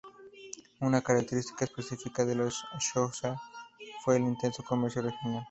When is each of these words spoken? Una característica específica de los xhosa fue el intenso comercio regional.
Una 0.79 0.99
característica 1.01 1.63
específica 1.65 2.25
de 2.25 2.33
los 2.33 2.65
xhosa 2.79 3.39
fue 4.03 4.15
el 4.17 4.23
intenso 4.23 4.63
comercio 4.63 5.03
regional. 5.03 5.39